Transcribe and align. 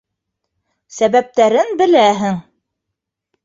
Сәбәптәрен 0.95 1.71
беләһең. 1.85 2.43